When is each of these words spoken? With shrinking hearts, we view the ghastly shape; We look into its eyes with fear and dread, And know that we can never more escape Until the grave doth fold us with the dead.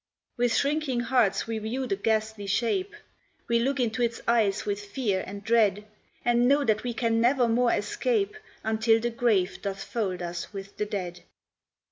With 0.35 0.55
shrinking 0.55 1.01
hearts, 1.01 1.45
we 1.45 1.59
view 1.59 1.85
the 1.85 1.95
ghastly 1.95 2.47
shape; 2.47 2.95
We 3.47 3.59
look 3.59 3.79
into 3.79 4.01
its 4.01 4.19
eyes 4.27 4.65
with 4.65 4.83
fear 4.83 5.23
and 5.27 5.43
dread, 5.43 5.85
And 6.25 6.47
know 6.47 6.65
that 6.65 6.83
we 6.83 6.95
can 6.95 7.21
never 7.21 7.47
more 7.47 7.71
escape 7.73 8.35
Until 8.63 8.99
the 8.99 9.11
grave 9.11 9.61
doth 9.61 9.83
fold 9.83 10.23
us 10.23 10.51
with 10.51 10.75
the 10.77 10.87
dead. 10.87 11.21